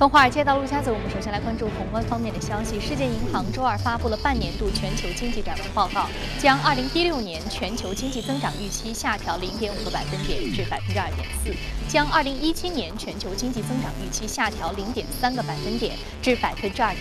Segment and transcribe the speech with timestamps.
[0.00, 2.80] 从华尔街到陆家嘴，我们首先来关注宏观方面的消息。
[2.80, 11.54] 世界银行周二发布了半年度全球经济展望报告，将2016年全球经济增长预期下调0.5个百分点至2.4%，
[11.86, 16.94] 将2017年全球经济增长预期下调0.3个百分点至2.8%。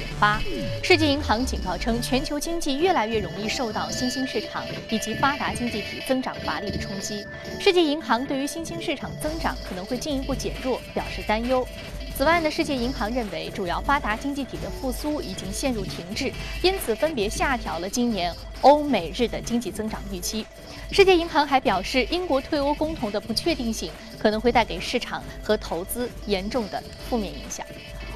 [0.84, 7.26] 世界银行警告称，全球经济越来越容易受到新兴市场以及发达经济体增长乏力的冲击。
[7.62, 11.66] 世界银行对于新兴市场增长可能会进一步减弱表示担忧。
[12.20, 16.30] 此外呢，世界银行认为主要发达经济体的复苏已经陷入停滞，
[16.62, 20.46] 因此分别下调了今年欧美日的经济增长预期。
[20.92, 27.66] 世界银行还表示，英国退欧公投的不确定性可能会带给市场和投资严重的负面影响。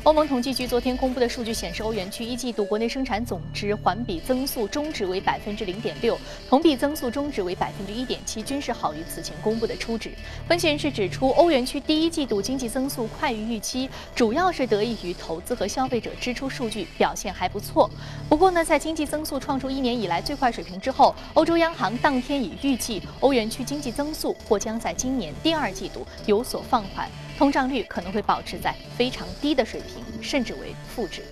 [0.03, 10.11] 欧盟统计局昨天公布的数据显示，欧元区一季度国内生产总值环比增速中值为百分之零点六，同比增速中值为百分之一点七，均是好于此前公布的初值。
[10.45, 17.89] 分析人士指出，欧元区第一季度经济增速快于预期，主要是得益于投资和消费者支出数据表现还不错。
[18.27, 27.09] 不过呢，在经济增速创出一年以来最快水平之后，欧洲央行当天已预计，欧元区经济增速或将在今年第二季度有所放缓。
[27.37, 31.23] 通胀率可能会保持在非常低的水平，甚至为负值。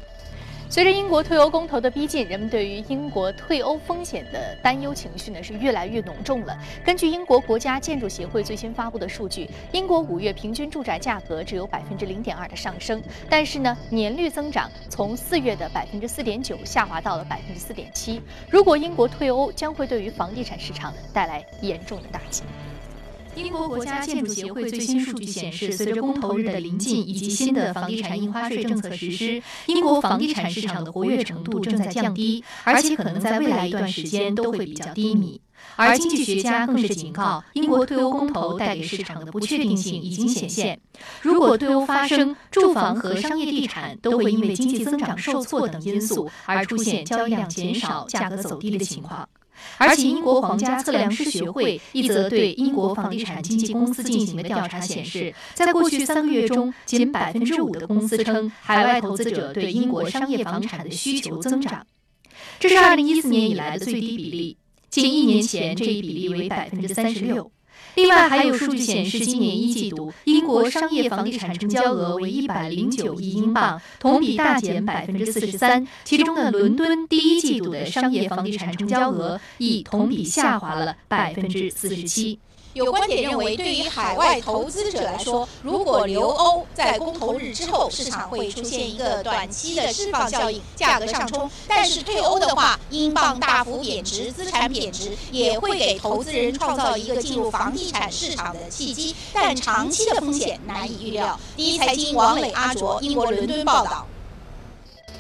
[0.70, 6.58] 随着英国退欧公投的逼近，人们对于英国退欧风险的担忧情绪呢是越来越浓重了。
[6.82, 18.22] 根据英国国家建筑协会最新发布的数据，英国五月平均住宅价格只有百分之零点二的上升，但是呢年率增长从四月的百分之四点九下滑到了百分之四点七。
[18.50, 22.44] 如果英国退欧，将会对于房地产市场带来严重的打击。
[23.36, 35.40] 英国国家建筑协会最新数据显示，随着公投日的临近以及新的房地产印花税政策实施，英国房地产市场的活跃程度正在降低，而且可能在未来一段时间都会比较低迷。
[35.76, 40.80] 而经济学家更是警告，英国退欧公投带给市场的不确定性已经显现。
[41.22, 49.28] 如果退欧发生，住房和商业地产都会因为经济增长受挫等因素而出现交易量减少、价格走低的情况。
[49.77, 61.86] 而且，英国皇家测量师学会一则对英国房地产经纪公司进行的调查显示，在过去三个月中，仅百分之五的公司称海外投资者对英国商业房产的需求增长，
[62.60, 64.58] 这是二零一四年以来的最低比例。
[64.89, 67.52] 近一年前，这一比例为百分之三十六。
[67.96, 75.86] 另外，还有数据显示，今年一季度英国商业房地产成交额为一百零九亿英镑，同比大减百分之四十三。
[76.04, 82.40] 其中的伦敦第一季度的商业房地产成交额亦同比下滑了百分之四十七。
[82.73, 101.37] 有观点认为，对于海外投资者来说，如果留欧在公投日之后，市场会出现一个短期的释放效应，价格上冲；但是退欧的话，英镑大幅贬值，资产贬值，也会给投资人创造一个进入房地产市场的契机，但长期的风险难以预料。
[101.58, 104.08] 第一财经王磊、阿卓，英国伦敦报道。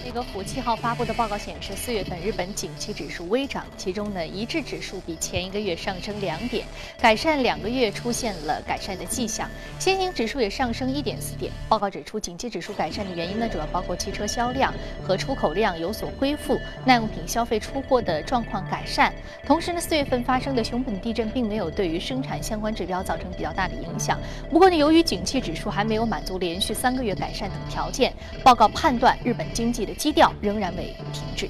[0.03, 6.65] 内阁府七号发布的报告显示，四月份日本景气指数微涨，其中呢一致指数比前一个月上升两点，
[6.99, 9.47] 改善两个月出现了改善的迹象。
[9.77, 11.51] 先行指数也上升一点四点。
[11.69, 14.73] 报告指出，景气指数改善的原因呢主要包括汽车销量
[15.03, 19.13] 和出口量有所恢复，耐用品消费出货的状况改善。
[19.45, 24.19] 同时呢，四月份发生的熊本地震并没有对于生产相关指标造成比较大的影响。
[24.49, 28.11] 不过呢，由于景气指数还没有满足连续三个月改善等条件，
[28.43, 29.90] 报告判断日本经济的。
[29.93, 31.49] 基调仍然为停滞。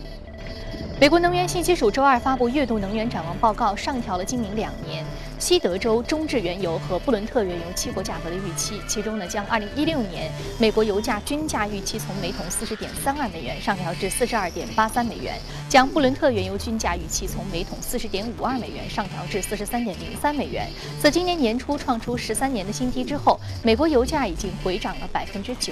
[0.99, 5.03] 美国能源信息署周二发布月度能源展望报告，上调了今明两年
[5.39, 8.79] 西德州中质原油和布伦特原油期货价格的预期。
[8.87, 20.69] 其中呢，将2016年美国油价均价预期从每桶40.32美元上调至42.83美元，将布伦特原油均价预期从每桶40.52美元上调至43.03美元。
[20.99, 25.71] 自今年年初创出13年的新低之后，美国油价已经回涨了90%。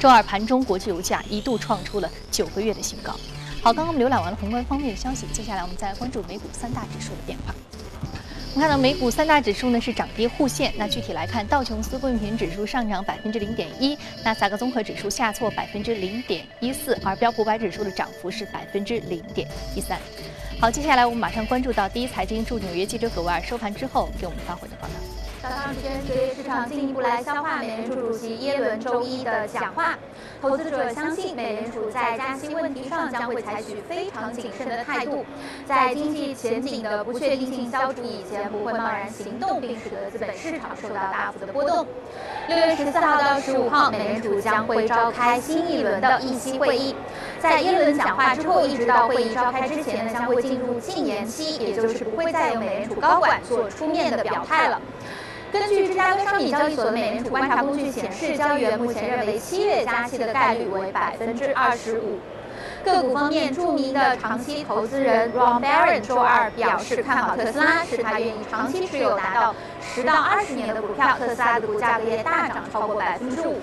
[0.00, 3.14] 周二盘中，国际油价一度创出了九个月的新高。
[3.60, 7.54] 好，刚刚我们浏览完了宏观方面的消息，接下来我们再来关注美股三大指数的变化。
[8.54, 10.72] 我们看到美股三大指数呢是涨跌互现。
[10.76, 19.98] 那具体来看，道琼斯工业平指数上涨百分之零点一，纳斯达克综合指数下挫百分之零点一四，而标普百指数的涨幅是百分之零点一三。
[20.60, 24.94] 好，接下来我们马上关注到第一财经驻纽约记者葛维尔收盘之后给我们发回的报道。
[25.48, 29.96] 早上时间，隔夜市场进一步来消化美联储主席耶伦周一的讲话。
[30.42, 35.24] 投资者相信美联储在加息问题上将会采取非常谨慎的态度，
[35.66, 41.86] 在经济前景的不确定性消除以前，不会贸然行动，并使得资本市场受到大幅的波动。
[42.46, 46.94] 六月十四号到十五号，美联储将会召开新一轮的议息会议。
[47.40, 54.80] 在耶伦讲话之后，一直到会议召开之前呢，将会进入禁言期，也就是不会再有美联储高管做出面的表态了。
[55.50, 62.18] 根据芝加哥商品交易所的美联储观察工具显示，交易员目前认为七月加息的概率为百分之二十五。
[62.84, 71.16] 个股方面，著名的长期投资人 Ron Baron 周二表示看好特斯拉，是他愿意长期持有达到十到二十年的股票。
[71.18, 73.56] 特斯拉的股价也大涨超过百分之五。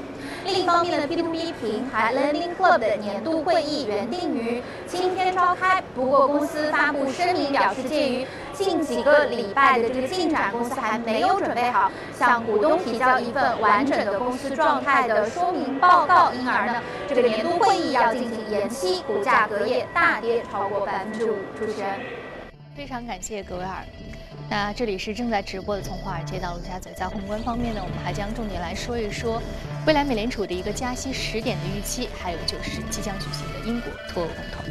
[0.44, 21.36] 另一方面呢，B2B 平台 Lending Club 的年度会议原定于今天召开，不过公司发布声明表示，鉴于近几个礼拜的这个进展，公司还没有准备好向股东提交一份完整的公司状态的说明报告，因而呢，这个年度会议要进行延期，股价隔夜大跌超过百分之五。
[21.60, 22.00] 主持人，
[22.76, 23.84] 非常感谢格维尔。
[24.50, 26.92] 那这里是正在直播的，从华尔街到陆家嘴。
[26.94, 29.42] 在宏观方面呢，我们还将重点来说一说
[29.88, 34.64] 未来美联储的一个加息时点的预期，还有就是即将举行的英国脱欧公投。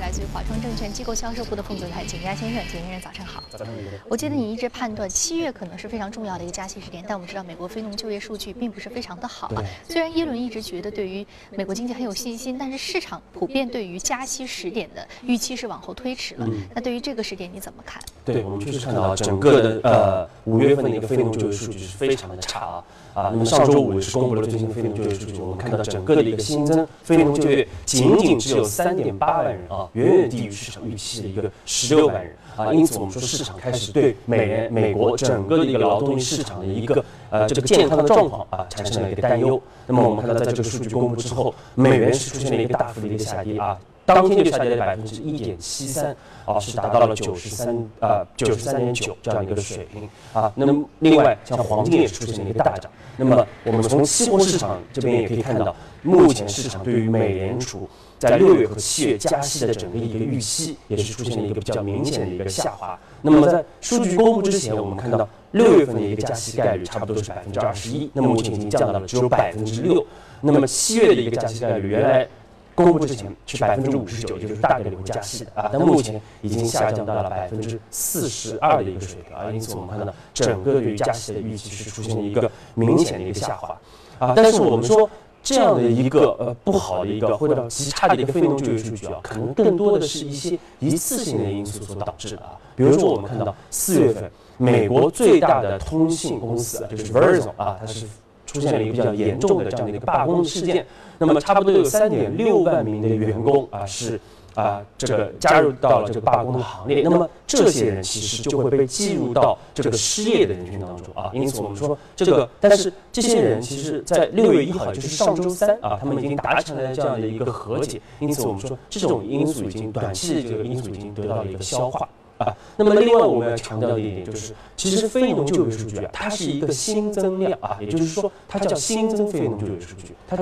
[0.00, 3.42] 来自于华创证券机构销售部的副总裁景佳先生，景先生早上好。
[3.50, 3.72] 早上好。
[4.08, 9.62] 我记得你一直判断七月可能是非常重要的一个加息时点，但我们知道美国非农就业数据并不是非常的好啊。
[9.88, 16.48] 虽然耶伦一直觉得对于美国经济很有信心，但是市场普遍对于加息时点的预期是往后推迟了。
[16.74, 18.02] 那对于这个时点你怎么看？
[18.24, 23.30] 对我们确实看到整个的呃五月份的一个非农就业数据是非常的差啊啊。
[23.32, 39.60] 那么上周五是公布了最新的非农就业数据，我们看到整个的一个新增非农就业仅仅只有三点八万人啊，远远低于市场预期的一个十六万人啊，因此我们说市场开始对美元美国整个的一个劳动力市场的一个呃这个健康的状况啊产生了一个担忧。
[39.86, 43.76] 那么我们看到在这个数据公布之后，美元是出现了一个大幅的一个下跌啊，
[44.06, 46.14] 当天就下跌了百分之一点七三
[46.44, 50.52] 啊，是达到了九十三啊九十三点九这样一个水平啊。
[50.54, 52.90] 那么另外像黄金也是出现了一个大涨。
[53.16, 62.98] 那么我们从期货市场这边也可以看到，目前市场对于美联储在六月和七月加息的整个一个预期，也是出现了一个比较明显的一个下滑。
[63.22, 70.04] 那么在数据公布之前，我们看到六月份的一个加息概率差不多是百分之二十一，那么目前已经降到了只有百分之六。
[70.40, 72.28] 那么七月的一个加息概率，原来
[72.74, 83.78] 公布之前是百分之五十九，就是大概率会加息的啊，但目前已经下降到了百分之四十二的一个水平啊，因此我们看到整个对于加息的预期是出现了一个明显的一个下滑
[84.18, 84.32] 啊。
[84.36, 85.08] 但是我们说。
[85.46, 92.56] 这样的一个呃不好的一个或者极差的一个非农就业数据啊，可能更多的是一些一次性的因素所导致的啊。
[92.74, 98.06] 比如说我们看到四月份美国最大的通信公司啊，就是 Verizon 啊，它是
[98.54, 100.86] 出现了一个比较严重的这样的一个罢工事件，
[101.18, 104.18] 那么差不多有三点六万名的员工啊是。
[104.54, 111.28] 啊，这个加入到了这个罢工的行列，那么这些人其实就会被计入到这个失业的人群当中啊。
[111.34, 118.00] 因此我们说这个，但是这些人其实，在六月一号，就是上周三啊，他们已经达成了这样的一个和解。
[118.20, 122.08] 因此我们说这种因素已经短期的这个因素已经得到了一个消化
[122.38, 122.54] 啊。
[122.76, 130.36] 那么另外我们要强调的一点就是，其实非农就业数据啊，它是一个新增量啊，也就是说它叫新增非农就业数据，它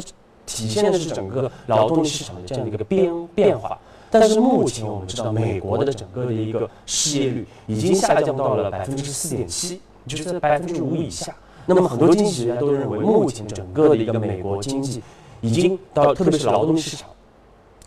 [0.44, 3.78] 体现的是整个劳动力市场的这样的一个变变化。
[4.10, 11.34] 但是目前我们知道，美国的整个的一个失业率已经下降到了百分之四点七，就是在百分之五以下。
[11.64, 15.00] 那么很多经济学家都认为，目前整个的一个美国经济
[15.40, 17.08] 已经到，特别是劳动力市场，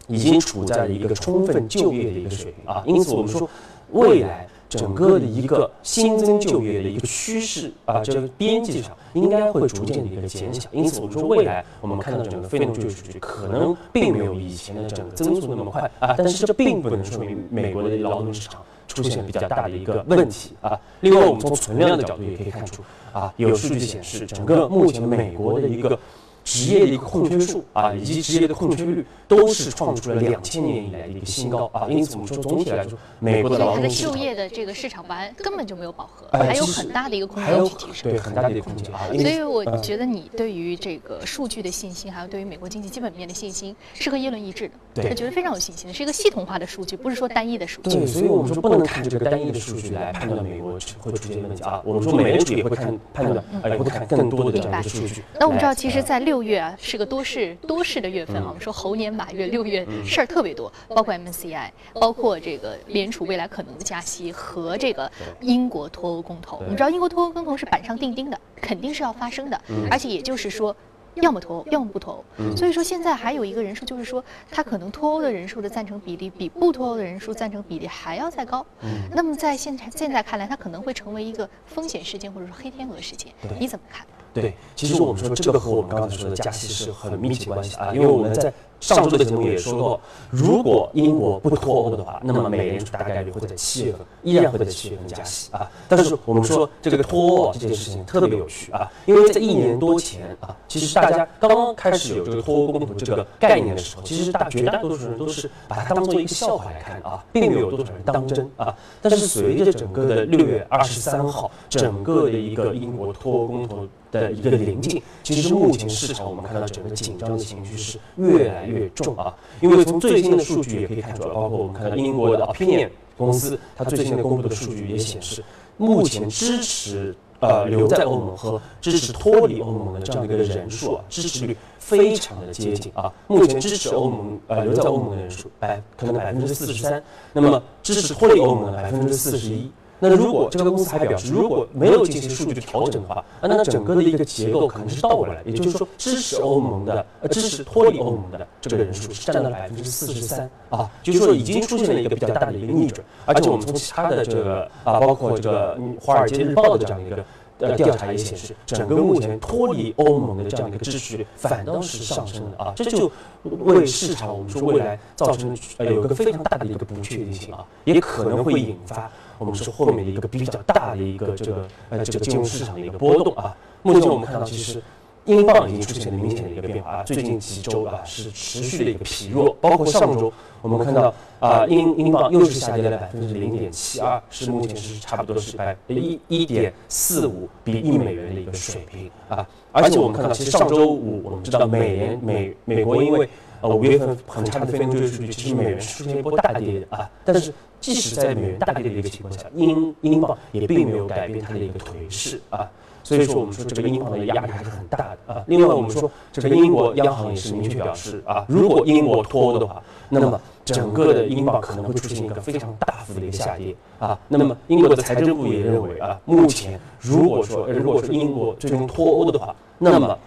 [0.07, 2.81] 已经处在了一个充分就业的一个水平啊。
[2.88, 3.48] 因此我们说，
[3.91, 4.47] 未来。
[4.67, 20.77] 整个的一个新增就业的一个趋势啊，这个边际上应该会逐渐的一个减小，因此我们说未来我们看到整个非农就业数据可能并没有以前的整个增速那么快啊，但是这并不能说明美国的劳动市场出现比较大的一个问题啊。
[21.01, 25.97] 另外，我们从存量的角度也可以看出啊，有数据显示，整个目前美国的一个。
[26.45, 31.87] 职业的一个空缺数啊，以及职业的空缺率都是创出了两千年以来的一个新高啊。
[31.90, 38.11] 因此，我们说总体来说，美国的劳动就业的这个市场完根本就没有饱和，还有很大的一个空间去提升。
[38.11, 39.07] 对，很大的一个空间啊。
[39.07, 44.73] 所以我觉得你对于这个数据的信心，还有对于美国经济基本面的信心，是和耶伦一致的。
[44.94, 47.90] 对，他觉得非常有信心的，是一个系统化的数据，不是说单一的数据。
[47.90, 51.81] 对，所以我们说不能看这个单一的数据来判断美国会出现问题啊。
[51.83, 55.23] 我们说美联储也会看判断，也会看更多的这样的数据。
[55.40, 57.21] 那我们知道，其实，在六月啊，是个多。
[57.25, 65.11] 事多事的月份啊，我们说猴年马月六月事儿特别多，包括 MCI，包括这个联储未来可能的加息和这个
[65.42, 66.57] 英国脱欧公投。
[66.57, 70.73] 我们知道英国脱欧公投是板上钉钉的，肯定是要发生的，而且也就是说，
[71.15, 72.56] 要么脱欧，要么不脱欧。
[72.56, 78.63] 所以说现在还有一个人数，就是说他可能脱欧的人数的赞成比例比不脱欧的人数赞成比例还要再高。
[79.11, 84.06] 那么在现在现在看来，它可能会成为一个风险事件或者说黑天鹅事件，你怎么看？
[84.35, 95.69] 对，其实我们说这个和我们刚才说的加息是很密切关系啊，因为我们在上周的节目也说过，如果英国不脱欧的话，那么美联储大概率会在七月份依然会在七月份加息啊。
[95.87, 108.75] 但是我们说这个脱欧这件事情特别有趣啊，因为在一年多前啊，其实大家刚刚开始有这个脱欧公投这个概念的时候，其实大绝大多数人都是把它当做一个笑话来看啊，并没有多少人当真啊。
[109.01, 113.87] 但是随着整个的六月二十三号，整个的一个英国脱欧公投。
[114.11, 125.44] 的一个临近，其实目前市场我们看到整个紧张的情绪是越来越重啊，因为从最新的数据也可以看出来，包括我们看到英国的 Opinion 公司，它最新的公布的数据也显示，
[125.78, 137.02] 目前支持呃留在欧盟和支持脱离欧盟的这样的一个人数啊，支持率非常的接近啊，目前支持欧盟呃留在欧盟的人数百可能百分之四十三，
[137.34, 139.72] 那么支持脱离欧盟的百分之四十一。
[139.97, 153.06] 那如果这个公司还表示，如果没有进行数据的调整的话，那整个的一个结构可能是倒过来，也就是说，支持欧盟的、呃支持脱离欧盟的这个人数是占到了百分之四十三啊，就是说已经出现了一个比较大的一个逆转。
[153.25, 157.25] 而且我们从其他的这个啊，包括这个《华尔街日报》的这样一个
[157.59, 163.09] 呃调查也显示，整个目前脱离欧盟的这样的一个支持率反倒是上升的啊，这就
[163.44, 169.09] 为市场我们说未来造成呃有一个非常大的一个不确定性啊，也可能会引发。
[169.37, 173.56] 我们是后面的一个比较大的一个这个呃这个金融市场的一个波动啊。
[173.83, 174.81] 目前我们看到，其实
[175.25, 177.04] 英镑已经出现了明显的一个变化啊。
[177.04, 189.47] 最近几周啊是持续的一个疲弱，包括上周我们看到啊英英镑又是下跌了百分之零点七二，是目前是差不多是百一一点四五比一美元的一个水平啊。
[189.71, 193.30] 而且我们看到，其实上周五我们知道美元美美国因为
[193.61, 197.54] 呃五月份很差的非农就业数据，其实美元出现一波大跌啊，但是。
[197.85, 202.68] 即使在美元大跌的一个情况下，英英镑也并没有改变它的一个颓势啊，
[203.04, 205.44] 所以说我们说这个英镑的压力还是很大的啊。
[205.45, 214.18] 另外我们说这个英国央行也是明确表示啊，如果英国脱欧的话，那么整个的英镑可能会出现一个非常大幅的一个下跌啊。
[214.27, 220.18] 那么英国的财政部也认为啊，目前如果说如果说英国最终脱欧的话，那么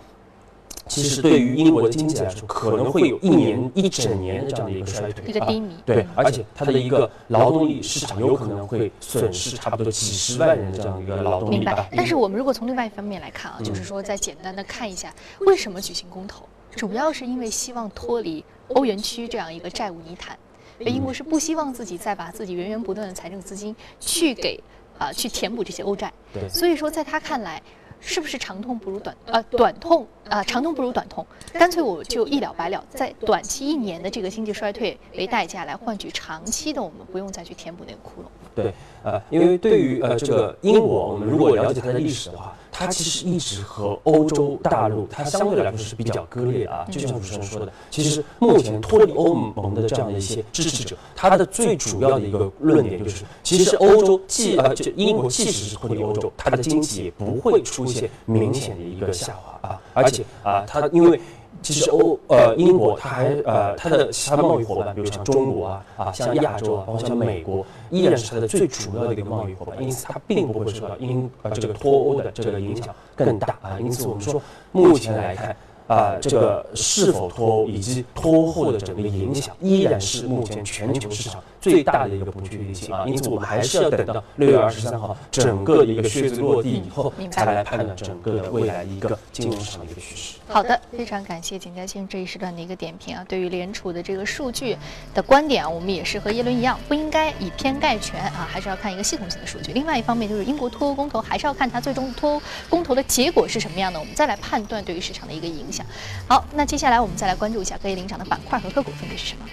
[0.88, 5.76] 其实对于英国的经济来说，可能会有一年一整年的这样的一个衰退，一个低迷。
[5.84, 11.56] 对，而且它的一个劳动力市场有可能会损失差不多几十万人的这样一个劳动力。
[11.56, 11.88] 明白。
[11.94, 20.36] 但是我们如果从另外一方面来看啊，就是说再简单的看一下，为什么举行公投，主要是因为希望脱离欧元区这样一个债务泥潭，
[20.78, 24.58] 英国是不希望自己再把自己源源不断的财政资金去给
[24.98, 26.12] 啊去填补这些欧债。
[26.32, 26.48] 对。
[26.48, 27.62] 所以说，在他看来。
[28.00, 38.26] 是不是长痛不如短呃短痛啊长痛不如短痛，干脆我就一了百了，在短期一年的这个经济衰退为代价来换取长期的我们不用再去填补那个窟窿。
[38.54, 42.54] 对，呃，因为对于呃这个英国，我们如果了解它的历史的话。
[42.78, 46.86] 它其实一直和欧洲大陆，它相对来说是比较割裂啊。
[46.88, 59.80] 就像主持人说的，其实目前脱离欧盟的这样的一些支持者，他的最主要的一个论点就是，其实欧洲既呃，就英国即使是脱离欧洲，它的经济也不会出现明显的一个下滑啊。
[59.92, 61.20] 而且啊，它因为。
[61.62, 73.78] 其实欧呃英国它还呃它的其他贸易伙伴，比如像中国啊啊像亚洲啊，包括像美国，依然是它的最主要的一个贸易伙伴，因此它并不会受到英呃这个脱欧的这个影响更大啊。
[73.80, 74.40] 因此我们说
[74.72, 75.56] 目前来看。
[75.88, 83.04] 啊，这个是否脱欧以及脱欧后的整个影响，依然是目前全球市场最大的一个不确定性啊。
[83.06, 90.36] 因此，我们还是要等到六月二十三号整个一个靴子落地以后，才来判断整个的未来一个金融市场的一个趋势。
[90.48, 93.24] 好的，非常感谢景家兴这一时段的一个点评啊。
[93.28, 94.76] 对于联储的这个数据
[95.14, 99.72] 的观点啊，我们也是和耶伦一样，不应该以偏概全啊，还是要看一个系统性的数据。
[99.72, 105.84] 另外一方面，就是英国脱欧公投，还是要看它最终脱欧公投的结果是什么样的，我们再来判断对于市场的一个影响。
[106.26, 109.44] 好，那接下来我们再来关注一下可以领涨的板块和个股分别是什么？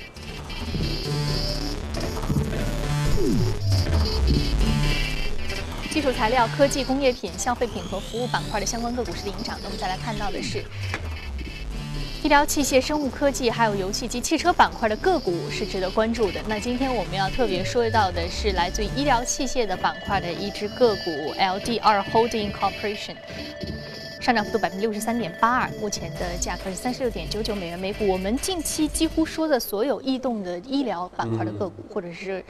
[5.91, 9.65] 基础材料、科技、工业品、消费品和服务板块的相关个股是领涨那。
[9.67, 10.61] 我们再来看到的是
[12.21, 16.41] 医疗器械、生物科技，还有游戏机、汽车板块的个股是值得关注的。
[16.47, 23.15] 那今天我们要特别说到的是来自于医疗器械的板块的一只个股 LDR Holding Corporation。
[24.19, 28.07] 上涨幅度百分之六十三点八二，目前的价格是三十六点九九美元每股。
[28.07, 32.43] 我们近期几乎说的所有异动的医疗板块的个股，或者是。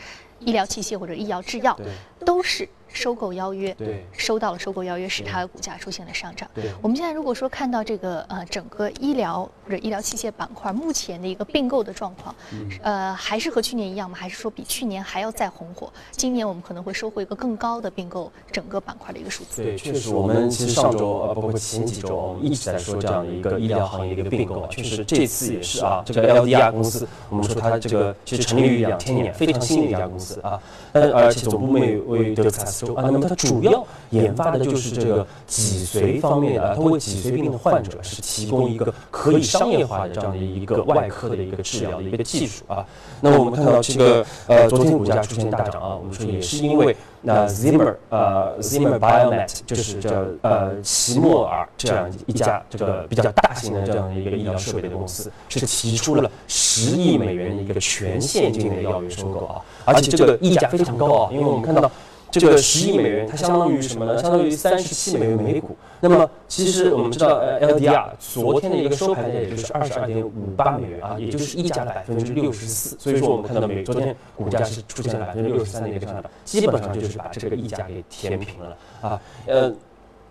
[0.46, 1.78] 医疗器械或者医药制药，
[2.26, 2.68] 都是。
[2.88, 6.50] 收购邀约，对，收到了收购邀约，使它的股价出现了上涨。
[6.56, 12.34] 对，我们现在如果说看到这个呃整个医疗或者医疗器械板块目前的一个并购的状况，
[12.82, 14.16] 呃，还是和去年一样吗？
[14.18, 15.92] 还是说比去年还要再红火？
[16.12, 19.62] 今年我们可能会收获一个更高的并购整个板块的一个数字。
[19.62, 30.60] 对，确实，我们其实上周呃，包括前几周，我们一直在说这样的一个医疗行业的一个并购，确实这次也是啊，这个 LDR 公司，我们说它这个其实成立于两千年，非常新的一家公司啊，
[30.94, 42.86] 呃而且总部位于德克萨斯州啊，那么它主要研发的就是这个脊髓方面的，通过脊髓病的患者是提供一个可以商业化的这样的一个外科的一个治疗的一个技术啊。
[43.22, 61.92] 那么我们看到这个呃，昨天股价出现大涨啊，我们说也是因为那 Zimmer 呃 Zimmer Biomet 就是这呃奇莫尔这样一家这个比较大型的这样的一个医疗设备的公司，是提出了十亿美元的一个全现金的邀约收购啊，而且这个溢价非常高啊，因为我们看到。
[62.32, 64.18] 这个十亿美元，它相当于什么呢？
[64.22, 65.76] 相当于三十七美元每股。
[66.02, 72.98] 那么，其实我们知道，呃，LDR 昨天的一个收盘价也就是二十二点五八美元啊，也就是溢价了百分之六十四。
[73.00, 79.22] 所以说，我们看到美昨天股价是出现了百分之六十三的一个上涨，基本上就是把这个溢价给填平了啊。
[79.48, 79.74] 呃，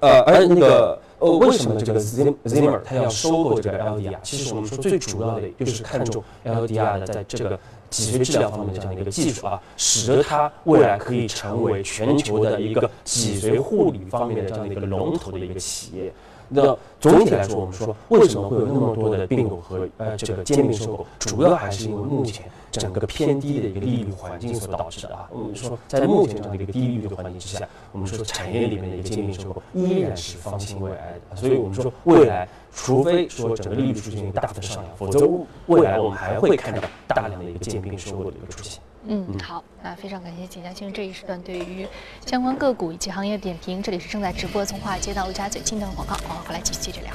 [0.00, 4.18] 呃，而那个呃，为什么这个 Zimmer 它要收购这个 LDR？
[4.22, 7.58] 其实我们说最主要的就是看中 LDR 的在这个。
[7.94, 16.12] 脊髓治疗方面的这样一个技术啊，使得它未来可以成为全球的一个脊髓护理方面的这样的一个龙头的一个企业。
[16.48, 25.28] 那总体来说，我们说为什么会有那么多的并购和呃这个兼并收购，主要还是因为目前整个偏低的一个利率环境所导致的啊。
[25.30, 31.36] 我们说在目前这样的一个低利率的环境之下，我们说产业里面的一个兼并收购依然是方兴未艾的。
[31.36, 32.48] 所以我们说未来。
[32.76, 35.30] 除非说整个利率出现一个大幅的上扬，否则
[35.68, 38.82] 未来我们还会看到大量的一个兼并收购的一个出现。
[39.06, 41.86] 嗯，好，那非常感谢景江先生这一时段对于
[42.24, 43.82] 相关个股以及行业点评。
[43.82, 47.12] 这里是正在直播从华尔街到陆家嘴，近段广告，我们回来继续接着聊。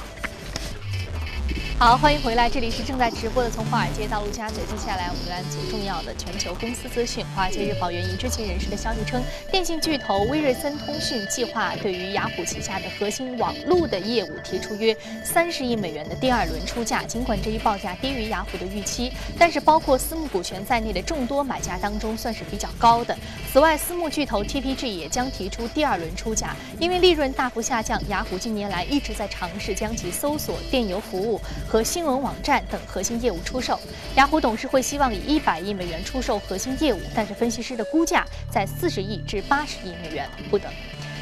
[1.80, 4.62] 好，欢迎回来，这里是正在直播的从华尔街到陆家嘴。
[4.70, 7.24] 接下来我们来组重要的全球公司资讯。
[7.34, 14.94] 华尔街日报援引知情人士的消息称，电信巨头威瑞森通讯计划对于雅虎旗下的核心网络的业务提出约
[15.24, 17.02] 三十亿美元的第二轮出价。
[17.04, 23.16] 尽管这一报价低于雅虎的预期，但是包括私募股权在内的众多买家当中算是比较高的。
[23.50, 27.98] 此外，私募巨头 TPG 也将提出第二轮出价，因为利润大幅下降。
[28.10, 31.40] 雅虎近年来一直在尝试将其搜索、电邮服务。
[31.70, 33.78] 和新闻网站等核心业务出售，
[34.16, 40.68] 雅虎董事会希望以一百亿美元出售核心业务，但是分析师的估价在四十亿至八十亿美元不等。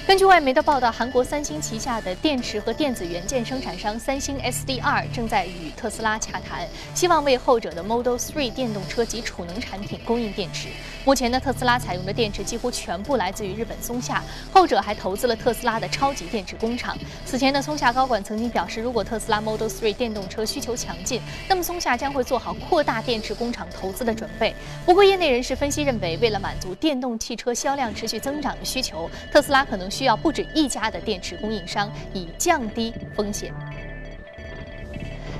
[0.08, 10.68] 根据外媒的报道，韩国三星旗下的电池和电子元件生产商三星 SDR 正在与特斯拉洽谈，希望为后者的 Model 3电动车及储能产品供应电池。
[11.04, 16.96] 目前呢，特斯拉采用的电池几乎全部来自于日本松下，后者还投资了特斯拉的超级电池工厂。
[17.26, 24.54] 此前呢，松下高管曾经表示，如果特斯拉 Model 3电动车需求强劲，那么松下将会做好扩大电池工厂投资的准备。
[24.86, 33.52] 不过，业内人士分析认为，为了满足电动汽车销量持续增长的需求，特斯拉可能需需要不止一家的电池供应商，以降低风险。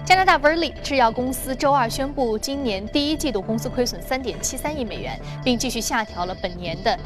[0.05, 6.99] 加拿大 Verily 制药公司周二宣布，今年第一季度公司亏损三点七三亿美元，并继续下调了本年的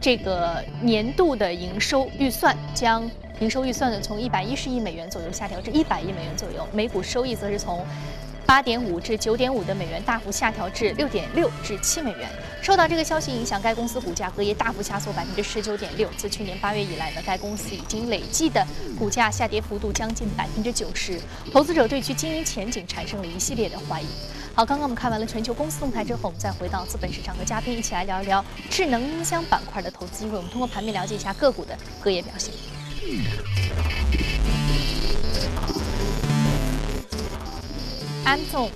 [0.00, 3.08] 这个年度的营收预算，将
[3.38, 7.86] 营收预算呢从一百一十亿美元左右下调至一百亿美元左右，每股收益则是从。
[8.50, 12.28] 八点五至九点五的美元大幅下调至六点六至七美元。
[12.60, 16.10] 受到这个消息影响，该公司股价隔夜大幅下挫百分之十九点六。
[16.16, 18.66] 自去年八月以来呢，该公司已经累计的
[18.98, 21.20] 股价下跌幅度将近百分之九十。
[21.52, 24.06] 投资者对其经营前景产生了一系列的怀疑。
[24.52, 30.36] 好，刚刚我们看完了全球公司动态之后，我们再回到资本市场，和嘉宾一起来聊一聊智能音箱板块的投资机会。
[30.36, 32.52] 我们通过盘面了解一下个股的隔夜表现。
[38.26, 38.68] Amazon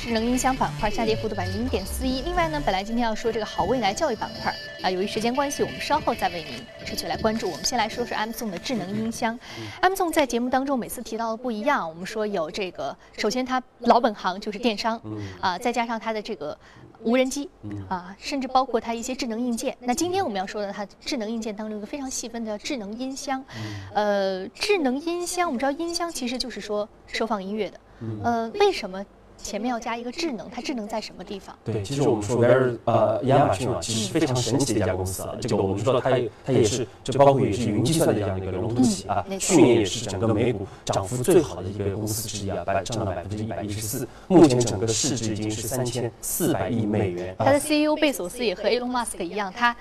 [0.00, 2.22] 智能音箱板块下跌幅度百分之零点四一。
[2.22, 6.54] 另外呢，本来今天要说这个好未来教育板块啊，由于时间关系，我们稍后再为您
[6.86, 7.48] 持续来关注。
[7.50, 9.38] 我们先来说说 Amazon 的智能音箱。
[9.82, 15.00] Amazon 在节目当中每次提到的不一样，我们说有这个，首先它老本行就是电商，
[15.40, 16.56] 啊，再加上它的这个
[17.02, 17.50] 无人机，
[17.88, 19.76] 啊，甚至包括它一些智能硬件。
[19.80, 23.44] 那今天我们要说的它智能硬件当中一个非常细分的智能音箱。
[23.92, 27.78] 呃，智能音箱，我们知道音箱其实就是说收放音乐的。
[28.22, 29.04] 呃，为什么
[29.36, 31.56] 前面要加一个智能，它智能在什么地方？
[31.64, 35.34] 对，其实我们说威尔呃亚马逊啊，其实是非常神奇的一家公司啊。
[35.40, 36.10] 这个我们说它
[36.44, 39.24] 它也是，就包括也是云计算的这样的一个龙头企业啊。
[39.38, 44.08] 去年也是整个美股涨幅最好的一个公司之一啊，百涨了百分之一百一十四。
[44.26, 47.34] 目前整个市值已经是三千四百亿美元。
[47.38, 49.76] 它的 CEO 贝索斯也和 Elon Musk 一样，他。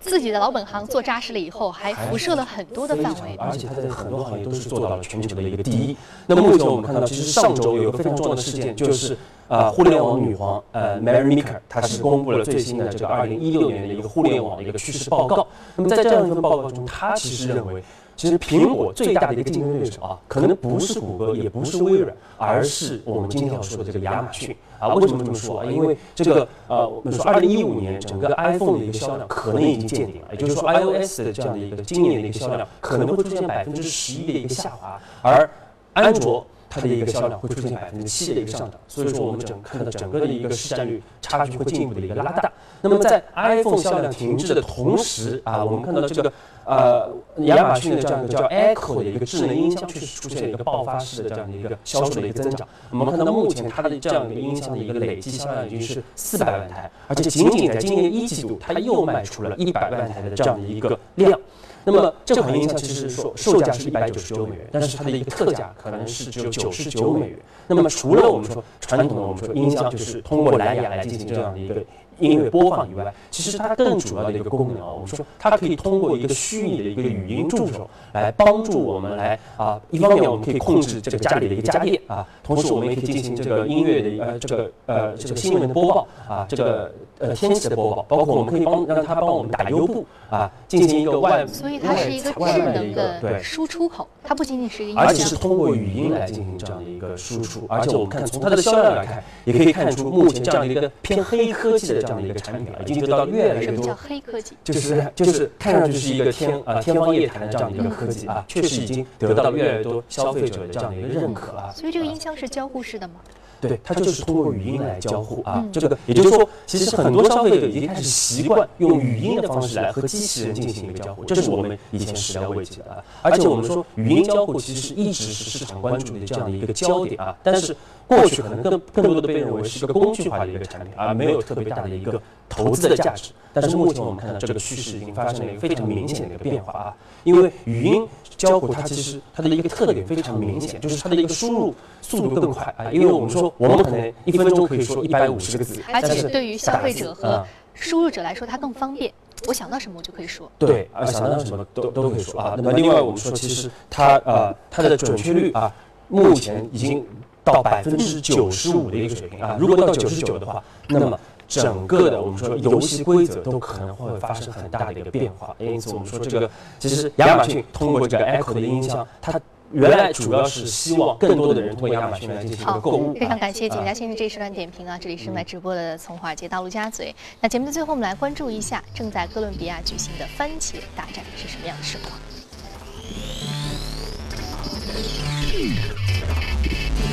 [0.00, 5.94] 自己的老本行做扎实了以后，还辐射了很多的范围，而且它在很多行业都是做到了全球的一个第一。
[6.26, 15.46] 那么目前我们看到，其实上周有一个非常重要的事件，就是啊，互联网女皇呃 Mary Meeker，她是公布了最新的这个二零一六年的一个互联网的一个趋势报告。
[15.76, 17.82] 那么在这样一份报告中，她其实认为。
[18.16, 24.94] 其实苹果最大的一个竞争对手啊，可能不是谷歌，也不是微软，而是我们今天要说的这个亚马逊啊。
[24.94, 25.66] 为什么这么说啊？
[25.66, 35.48] 因为这个呃，我们说二零一五年整个 iPhone 的一个销量可能已经见顶了，也就是说 iOS 的这样的一个今年的一个销量可能会出现百分之十一的一个下滑，而
[35.92, 38.80] 安卓它的一个销量会出现百分之七的一个上涨。
[38.88, 42.50] 所以说我们整看到整个的一个市占率差距会进一步的一个拉大。
[42.80, 46.32] 那么在 iPhone 销量停滞的同时啊，我们看到这个。
[46.70, 47.10] 呃，
[47.46, 52.68] 亚马逊的这样一个叫 Echo 的一个智能音箱，确实出现了一个爆发式的这样的一个销售的一个增长。
[52.90, 61.36] 我们看到目前它的这样一个音箱的一个累计销量已经是四百万台，而且仅仅在今年一季度，它又卖出了一百万台的这样的一个量。
[61.82, 67.38] 那么这款音箱其实售售价是一百九十九美元，但是它的一个特价可能是只有九十九美元。
[67.66, 71.82] 那么除了我们说传统的我们说音箱，就是通过蓝牙来进行这样的一个。
[72.20, 102.00] 音乐播放以外，其实它更主要的一个功能啊，我们说它可以通过一个虚拟的一个语音助手来帮助我们来啊，一方面我们可以控制这个家里的一个家电啊，同时我们也可以进行这个音乐的呃这个呃这个新闻的播报啊，这个呃天气的播报，包括我们可以帮让它帮我们打优步啊，进行一个外所以它是一个智能的输出口，它不仅仅是一个，而且是通过语音来进行这样的一个输出，而且我们看从它的销量来看，也可以看出目前这样的一个偏黑科技的。
[102.00, 103.84] 这样的一个产品了，已经得到越来越多。
[103.84, 104.56] 叫黑科技？
[104.64, 111.70] 就是就是看上去是一个天啊天方夜谭的这样的一个科技啊，确实已经得到越来越多消费者的这样的一个认可啊。
[111.76, 113.14] 所以这个音箱是交互式的吗？
[113.60, 115.64] 对，它就是通过语音来交互啊。
[115.72, 123.04] 这个也就是说，其实很多消费者已经开始习惯用语音的方式来和机器人进行一个交互，这是我们以前始料未及的啊。
[123.22, 127.76] 而且我们说语音交互其实一直是市场关注的这样的一个焦点啊，但是。
[128.10, 133.30] 过去可能更更多的被认为是一个工具化的一个产品，而没有特别大的一个投资的价值。
[133.52, 136.96] 但是目前我们看到这个趋势已经发生了一个非常明显的一个变化啊！
[137.24, 142.90] 因为语音交互它其实它的一个特点非常明显，就是它的一个输入速度更快啊！
[142.92, 149.12] 因为我们说我们可能一分钟可以说一百五十个字，而且对于消费者和输入者来说它更方便。
[149.48, 150.50] 我想到什么我就可以说。
[150.58, 152.54] 对，啊想到什么都都可以说啊。
[152.56, 155.72] 那么另外我们说，其实它呃它的准确率啊，
[156.08, 157.04] 目前已经。
[157.42, 161.18] 到百分之九十五的一个水平啊，如果到九十九的话，那么
[161.50, 165.54] 整个的我们说游戏规则都可能会发生很大的一个变化。
[165.58, 169.38] 因此，我们说这个其实亚马逊通过这个 Echo 的音箱，它
[169.72, 173.12] 原来主要是希望更多的人通过亚马逊来进行一个购物。
[173.14, 174.96] 非常感谢景佳先生这一时段点评啊！
[174.96, 177.14] 这里是来直播的从华尔街到陆家嘴。
[177.40, 182.18] 那节目的最后，我们来关注一下正在哥伦比亚举行的番茄大战是什么样的实况。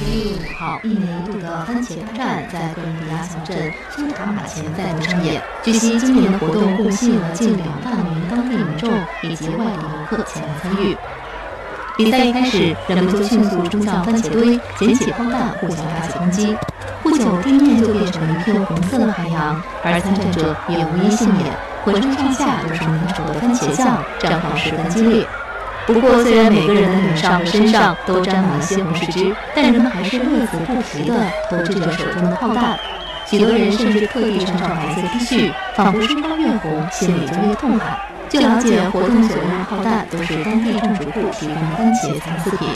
[0.07, 5.41] 一月五号，一年一度的番茄大战在哥伦比亚小镇苏塔马前再度上演。
[5.61, 8.89] 据悉，今年的活动共吸引了近两万名当地民众
[9.21, 10.95] 以及外地游客前来参与。
[11.97, 16.55] 比赛一开始，人们就迅速冲向番茄堆，捡起炮弹，互相发起攻击。
[17.03, 21.45] 不久，地面就变成了一片红色的海洋，而参战者也无一幸免，
[21.83, 25.27] 浑身上下都是粘稠的番茄酱，战况十分激烈。
[25.87, 31.15] 不过，虽然每个人的脸上和身上都沾满了西红柿汁，但人们还是乐此不疲地
[31.49, 32.77] 投掷着手中的炮弹。
[33.25, 37.97] 许多人甚至特地穿上白色 T 恤，仿佛身高越红，心里就越痛快。
[38.27, 42.67] 据了解，活动所用的炮弹都是当地种植户提供的番茄残次品。